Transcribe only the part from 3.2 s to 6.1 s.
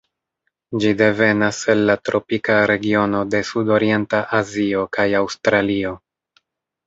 de Sudorienta Azio kaj Aŭstralio.